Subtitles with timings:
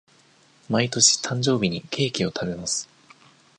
[0.67, 2.89] 毎年誕生日にケーキを食べます。